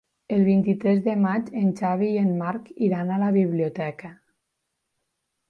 El 0.35 0.43
vint-i-tres 0.45 1.01
de 1.07 1.13
maig 1.25 1.51
en 1.63 1.67
Xavi 1.81 2.09
i 2.15 2.23
en 2.23 2.33
Marc 2.41 2.73
iran 2.89 3.13
a 3.13 3.21
la 3.27 3.29
biblioteca. 3.37 4.13